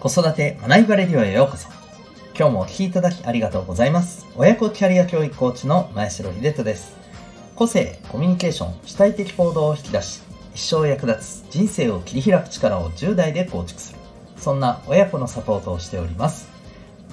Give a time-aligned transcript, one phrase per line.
[0.00, 1.68] 子育て学びバレディオへようこそ。
[2.38, 4.28] 今日もお聴きいただきありがとうございます。
[4.36, 6.96] 親子キャリア教育コーチの前城秀人です。
[7.56, 10.22] 個性、コミュニケーション、主体的行動を引き出し、
[10.54, 13.98] 一生役立つ人生を切り開く力を10代で構築する。
[14.36, 16.48] そんな親子のサポートをしております。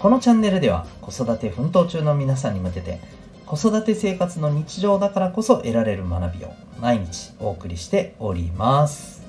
[0.00, 2.98] このチャンネルでは子育て奮闘中の皆さんに向けて
[3.46, 9.21] 子育て生活の日常だからこそ得られる学びを毎日お送りしております。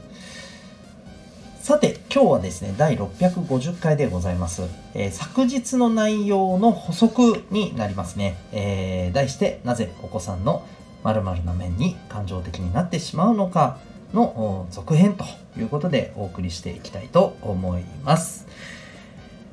[1.63, 4.63] さて今日はですね第650回でございます、
[4.93, 10.67] えー昨日の内容の補足になりますね、えー題してなぜお子さんの
[11.03, 13.77] 〇〇な面に感情的になってしまうのか
[14.13, 15.23] の続編と
[15.57, 18.45] いうことでお送りしていきたいと思います。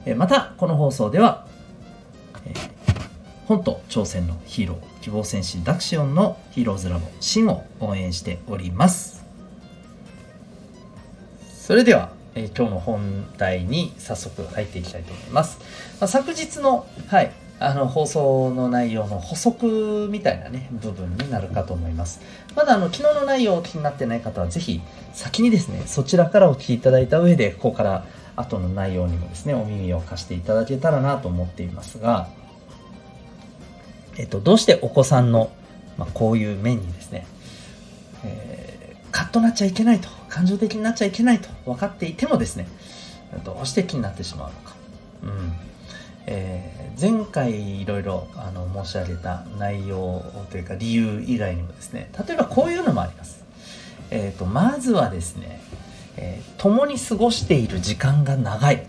[0.04, 1.46] えーまたこの放送では、
[2.44, 2.54] え
[3.46, 9.19] 本と挑戦のヒーロー希望戦士ダクシオンのヒーローズラボシンを応援しております。
[11.70, 15.60] それでは、えー今日の本題に早速入っていきたいと思います、
[16.00, 22.22] まあ昨日のはいあの放送の内容の補足みたいなね部分になるかと思います。
[22.56, 24.80] まだあの昨日の内容をお聞きになってない方はぜひ
[25.12, 28.04] 先にですねそちらからお聞きいただいた上でここから
[28.34, 32.30] 後の内容にもですねお耳を貸していただけたらなと思っていますが
[34.16, 35.52] えっと、どうしてお子さんの、
[35.96, 37.28] まあ、こういう面にですね、
[38.24, 38.49] えー、
[39.20, 42.66] カッとなっちゃいけないと感情的になっちゃいけないと分かっていてもですね
[43.44, 44.74] どうして気になってしまうのか、
[45.24, 45.52] うん。
[46.26, 53.42] えー前回いろいろあの申し上げた内容というか理由以外にもですね例えばこういうのもあります、
[54.10, 55.62] えー、とまずはですね、
[56.16, 58.86] えー共に過ごしている時間が長い、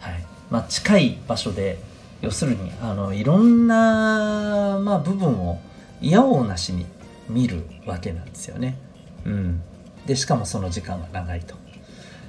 [0.00, 0.26] はい。
[0.50, 1.78] まあ、近い場所で
[2.20, 5.60] 要するにあのいろんな、まあ、部分を
[6.00, 6.84] 嫌おうなしに
[7.28, 8.76] 見るわけなんですよね。
[9.24, 9.62] うん、
[10.06, 11.54] でしかもその時間が長いと。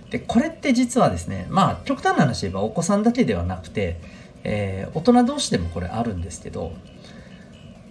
[0.10, 4.00] でこれって実はですねまあ極端な話言えばお子さんだけではなくて、
[4.44, 6.74] えー大人同士でもこれあるんですけど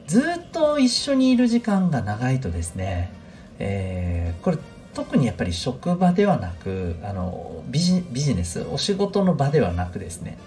[0.07, 3.13] ずっと一緒にいる時間が長いとですね、
[3.59, 4.59] えーこれ
[4.95, 10.39] 特にやっぱり職場ではなくあのビジビジネスお仕事の場ではなくですね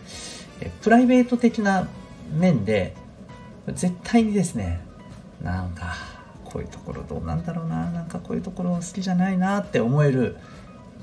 [0.82, 1.88] プライベート的な
[2.34, 2.94] 面で
[3.68, 4.82] 絶対にですね
[5.42, 5.96] なんか
[6.52, 10.36] こういうところどうなんだろうななんかこういうところ好きじゃないなって思える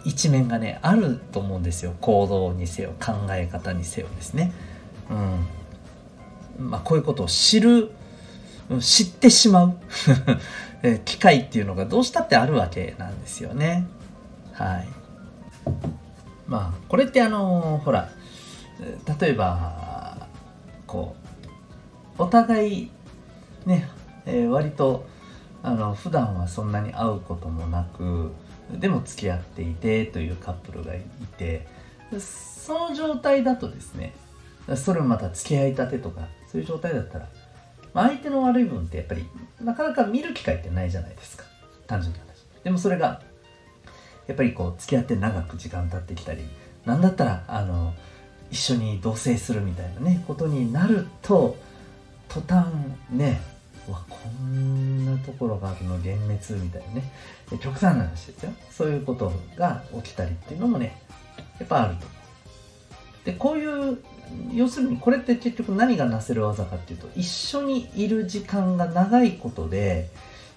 [0.04, 1.94] 一面がねあると思うんですよ。
[2.00, 4.52] 行動にせよ考え方にせよですね。
[6.58, 6.70] うん。
[6.70, 7.90] まあこういうことを知る
[8.80, 9.76] 知ってしまう。
[10.82, 13.86] え機会っていうのがどうしたってあるわけなんですよね。
[14.52, 14.88] はい。
[16.46, 18.10] まあこれってあのほら
[19.20, 20.28] 例えば
[20.86, 21.16] こ
[22.18, 22.90] うお互い
[23.66, 23.88] ね、
[24.26, 25.06] えー割と
[25.62, 28.32] あの普段はそんなに会うこともなく
[28.70, 31.00] でも付き合っていてというカップルがい
[31.36, 31.66] て
[32.20, 34.14] その状態だとですね
[34.76, 37.28] それもまた付き合いたてとかそういう状態だったら、
[37.94, 39.26] まあ相手の悪い部分ってやっぱり
[39.62, 41.44] なかなか見る機会ってないじゃないですか。
[41.86, 42.26] 単純な話。
[42.64, 43.22] でもそれが
[44.26, 46.42] やっぱりこう付き合って長く時間経ってきたり
[46.84, 47.94] なんだったらあの
[48.50, 51.56] 一緒に同棲するみたいなねことになると
[52.28, 52.66] 途端
[53.10, 53.40] ね
[53.92, 57.12] わこんなところがあるの幻滅みたいなね。
[57.60, 58.52] 極端な話ですよ。
[58.70, 61.00] そういうことが起きたりっていうのもね
[61.58, 62.06] やっぱあると。
[63.24, 63.98] でこういう
[64.52, 70.10] 要するにこれって結局何がなせる技かっていうと一緒にいる時間が長いことで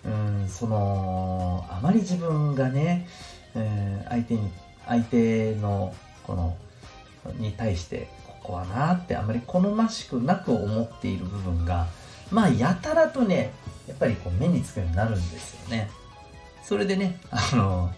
[0.05, 3.07] うんそのあまり自分がね、
[3.55, 4.51] えー相手に
[4.87, 5.93] 相手の
[6.23, 6.57] この
[7.37, 11.87] に対してここはなってあまり好ましくなく思っている部分が
[12.31, 13.53] まあやたらとね
[13.87, 15.89] やっぱりこう目につくようになるんですよね。
[16.63, 17.91] それでねあの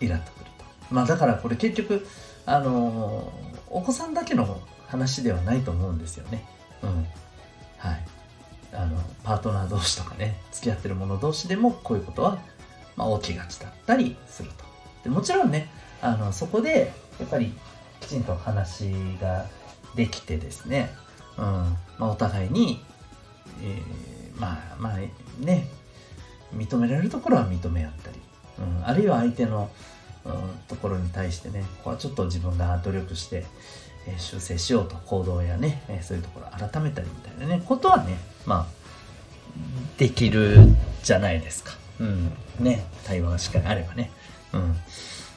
[0.00, 0.64] イラっとくると。
[0.90, 2.06] まあだからこれ結局
[2.46, 3.32] あの
[3.70, 6.44] お子さんだけの話ではないと思うんですよね。
[6.82, 7.06] うん。
[7.78, 8.04] はい。
[8.74, 12.38] あのパートナー同士とかね付き合ってる者同士でもこういうことは、
[12.96, 14.64] まあ、起きがちだったりすると。
[15.04, 15.68] でもちろんね
[16.00, 17.52] あのそこでやっぱり
[18.00, 19.46] きちんと話が
[19.94, 20.90] できてですね、
[21.38, 21.44] うん。
[21.44, 22.82] まあ、お互いに、
[23.62, 24.98] えーまあまあ
[25.44, 25.68] ね
[26.54, 28.18] 認められるところは認め合ったり、
[28.58, 29.70] うん、あるいは相手の、
[30.24, 30.32] うん、
[30.68, 33.44] ところに対してねここはちょっと自分が努力して、
[34.06, 38.82] えー修正しようと行動やね、えーそういうところ改めたりみたいなねことはねまあ
[39.98, 40.56] できる
[41.02, 41.72] じゃないですか。
[42.00, 42.32] うん。
[42.58, 42.84] ね。
[43.04, 44.10] 対話がしっかりあればね。
[44.52, 44.76] うん。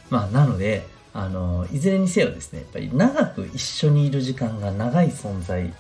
[0.10, 5.74] まあ、なので、あの、いずれにせよですね、やっぱり長く一緒にいる時間が長い存在、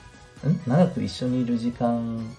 [0.50, 0.62] ん？
[0.68, 2.36] 長く一緒にいる時間、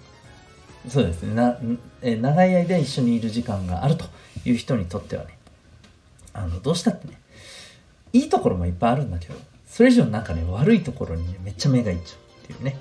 [0.88, 1.34] そうですね。
[1.34, 1.58] な、
[2.02, 4.04] え長い間一緒にいる時間があると
[4.44, 5.38] いう人にとってはね、
[6.32, 7.18] あの、どうしたってね、
[8.12, 9.34] いいところもいっぱいあるんだけど
[9.66, 12.78] それ以上なんかね悪いところにねめっちゃ目がいっちゃうっていうね。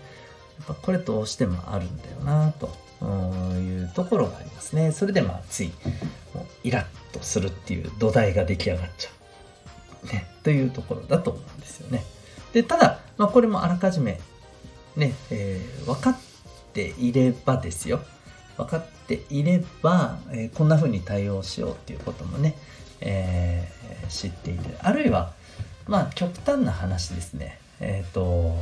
[0.57, 2.69] やっぱこれどうしてもあるんだよなと
[3.59, 4.93] いうところがありますね。
[4.93, 5.73] それでまあつい
[6.33, 9.09] もうイラッとするっていう土台が出来上がっちゃ
[10.05, 12.05] う、ね、というところだと思うんですよね。
[12.53, 14.21] でただ、まあ、これもあらかじめ
[14.95, 16.17] ね、えー、分かっ
[16.73, 18.01] ていればですよ。
[18.57, 22.55] 分かっていれば、えー、こんな風に対応しようっていうこともね、
[23.01, 25.33] えー、知っているあるいは
[25.87, 27.59] まあ極端な話ですね。
[27.79, 28.55] えっ、と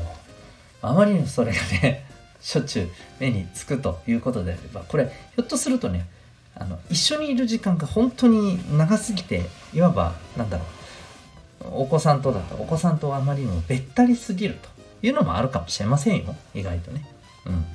[0.81, 2.06] あまりにもそれがね
[2.41, 2.89] しょっちゅう
[3.19, 6.07] 目につくということであればこれひょっとするとね
[6.56, 14.74] あの一緒にいる時間が本当に長すぎていわばなんだろうお子さんとだとお子さんとあまりにもべったりすぎると。
[15.03, 16.35] いうのもあるかもしれませんよ。
[16.55, 17.05] 意外とね。
[17.45, 17.65] うん。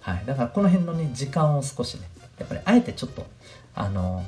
[0.00, 0.24] はい。
[0.26, 2.08] だからこの辺のね時間を少しね
[2.38, 3.26] やっぱりあえてちょっと
[3.74, 4.24] あの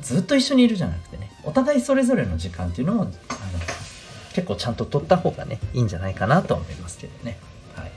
[0.00, 3.10] ずっと一緒にいるじゃなくてねお互いそれぞれの時間っていうのもあの
[4.32, 7.38] 結構ちゃんと取った方がねいいんじゃないかなと思いますけどね。
[7.74, 7.90] はい、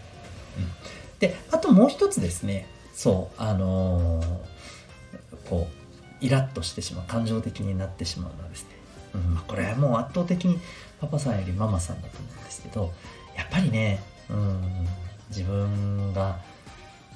[0.57, 8.69] うん、であともう一つですねそうあのー、こうイラッとしてしまう感情的になってしまうのはですね、
[9.15, 10.59] うん、これはもう圧倒的に
[11.03, 12.94] パパさんよりママさんだと思うんですけど
[13.35, 14.88] やっぱりね、うん、
[15.27, 16.39] 自分が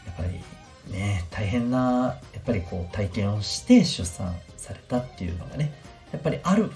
[0.06, 5.72] やっぱりね大変なやっぱりこう体験をして出産されたっていうのがね
[6.12, 6.74] やっぱりある分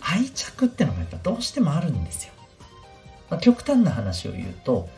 [0.00, 2.32] 愛着ってのがやっぱどうしてもあるんですよ、
[3.30, 4.88] まあ、極端な話を言うと、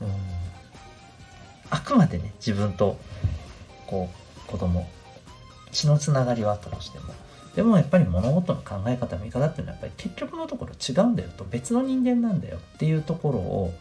[0.00, 0.08] うん、
[1.70, 2.98] あくまでね自分と
[3.88, 4.08] こ
[4.46, 4.86] う子供
[5.72, 7.12] 血のつながりはあったとしても
[7.56, 13.72] でもやっぱり物事の考え方見方っていうのはやっぱり結局のところ違うんだよと別の人間なんだよっていうところを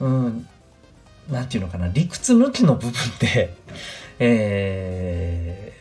[0.00, 0.48] うん
[1.30, 3.54] なんていうのかな理屈抜きの部分で
[4.20, 5.72] え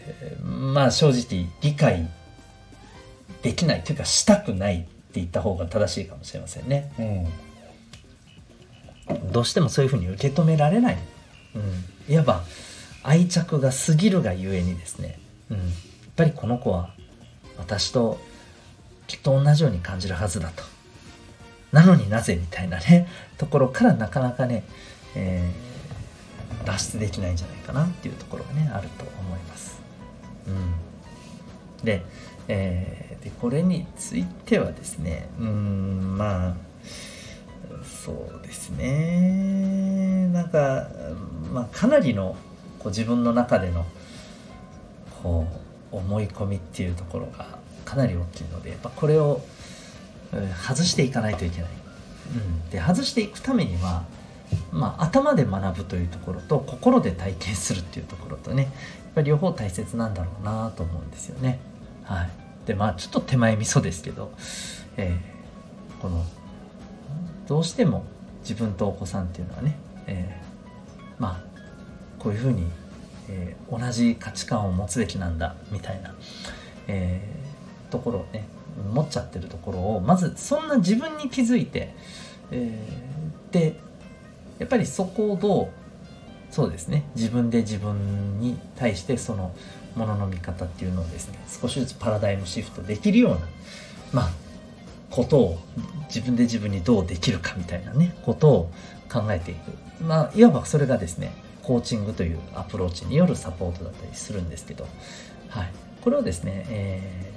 [0.42, 2.08] ー、まあ正直理解
[3.42, 7.28] できないというかしたくないって言った方が正しいかもしれませんね。
[9.10, 10.98] うん、どうしてもそういうふうに受け止められない、
[11.56, 11.60] う
[12.12, 12.44] ん、いわば
[13.04, 15.20] 愛着が過ぎるがゆえにですね、
[15.50, 15.68] うん、やっ
[16.16, 16.94] ぱりこの子は
[17.58, 18.20] 私と
[19.08, 20.64] きっと同じように感じるはずだと。
[21.72, 23.08] なのになぜみたいなね
[23.38, 24.64] ところからなかなかね、
[25.16, 29.80] えー、脱出できないんじゃないかなっていうところがねあると思います。
[30.48, 30.52] う
[31.82, 32.04] ん、で
[32.48, 36.56] えー、でこれについてはですねうんまあ
[38.04, 40.88] そうですねなんか、
[41.54, 42.36] まあ、かなりの
[42.84, 43.86] こう自分の中での
[45.24, 45.48] こ
[45.92, 49.42] う思い込みっていうところがかなり大きいのでやっぱこれを
[50.68, 51.72] 外していかないといけない。
[52.34, 54.06] うん、で外していくためには、
[54.72, 58.72] まあ、頭で学ぶというところと心で体験するっていうところとねやっ
[59.16, 61.60] ぱり両方大切なんだろうなと思うんですよね。
[62.04, 62.30] はい、
[62.66, 64.32] でまあちょっと手前味噌ですけど、
[64.98, 66.26] えー、この
[67.48, 68.04] どうしても
[68.42, 69.76] 自分とお子さんっていうのはね、
[70.08, 71.53] えー、まあ
[72.24, 72.66] こういうふうに、
[73.30, 76.16] えー、同じ価値観を持つべきなんだみたいな、
[76.88, 78.46] えー、ところをね
[78.94, 81.94] 持っちゃってるところをまずそんな自分に気づいて、
[82.52, 83.80] えー、で
[84.58, 85.70] やっぱりそこをどう
[86.50, 89.54] そうですね自分で自分に対してその
[89.96, 93.40] ものの見方っていうのをですね少しずつパラダイムシフトできるような
[94.14, 94.30] まあ
[95.10, 95.60] ことを
[96.08, 98.72] 自分で自分にどうできるかみたいなねことを
[99.12, 99.72] 考えていく。
[100.04, 101.32] まあいわばそれがですね
[101.64, 104.86] コーチングというアプローチによるサポートだったりするんですけど、
[105.50, 107.32] はい、これをですね、え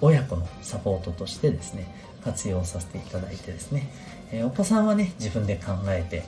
[0.00, 1.86] ー、親子のサポートとしてですね
[2.24, 3.88] 活用させていただいてですね、
[4.32, 6.24] えー、お子さんはね自分で考えて、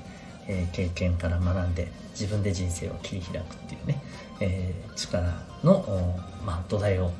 [0.46, 4.00] えー、経験から学んで自分で人生を切り開くっていうね、
[4.40, 5.84] え、力の、
[6.46, 7.10] まあ、土台を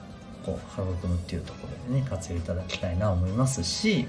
[0.46, 4.06] こう育むっていうところでね活用いただきたいなと思いますし、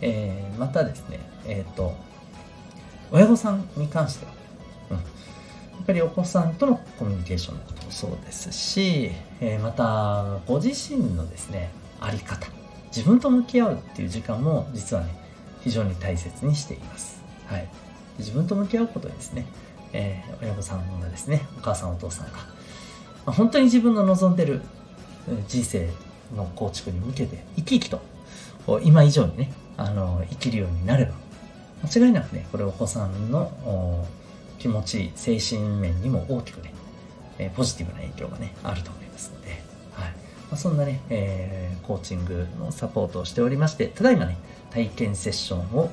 [0.00, 1.96] え、またですねえっ、と
[3.10, 4.32] 親御さんに関しては、
[4.90, 4.98] うん、
[5.78, 11.70] やっぱりお子さんとのコミュニケーションのこともそうですし、え、またご自身のですね
[12.00, 12.46] あり方
[12.88, 15.14] 自分と向き合うっていう時間も実はね
[15.62, 17.22] 非常に大切にしています。
[17.46, 17.68] はい、
[18.18, 19.46] 自分と向き合うことですね
[19.92, 22.38] えー、親御さんがですね、お母さんお父さんが、ま
[23.26, 24.60] あ、本当に自分の望んでる
[25.46, 25.88] 人生
[26.34, 28.00] の構築に向けて生き生きと
[28.82, 31.12] 今以上にねあの生きるようになれば
[31.84, 34.06] 間違いなくねこれお子さんの
[34.58, 36.72] 気持ち精神面にも大きくね、
[37.38, 39.50] えポジティブな影響がねあると思いますので、
[39.92, 40.08] はい。
[40.08, 40.14] ま
[40.52, 44.36] あ、そんなね、えー、コーチングのサポートをしておりましてただいまね
[44.70, 45.90] 体験セッションを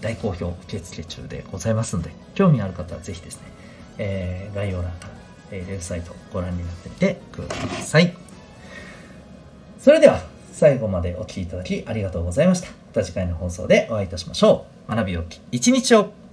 [0.00, 3.42] 大好評受付中でございますので、興味ある方はぜひですね、
[3.98, 5.14] えー、概要欄から、
[5.52, 8.14] えー、ウェブサイトご覧になってみてください。
[9.78, 12.68] それでは最後までお聴きいただきありがとうございました。
[12.68, 14.90] また次回の放送でお会いいたしましょう。
[14.94, 16.23] 学びよき一日を。